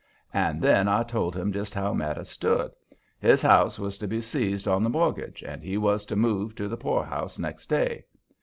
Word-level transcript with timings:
And 0.33 0.63
then 0.63 0.87
I 0.87 1.03
told 1.03 1.35
him 1.35 1.53
just 1.53 1.75
how 1.75 1.93
matters 1.93 2.27
stood. 2.29 2.71
His 3.19 3.43
house 3.43 3.77
was 3.77 3.99
to 3.99 4.07
be 4.07 4.19
seized 4.19 4.67
on 4.67 4.81
the 4.83 4.89
mortgage, 4.89 5.43
and 5.43 5.61
he 5.63 5.77
was 5.77 6.05
to 6.07 6.15
move 6.15 6.55
to 6.55 6.67
the 6.67 6.75
poorhouse 6.75 7.37
next 7.37 7.67
day. 7.67 8.05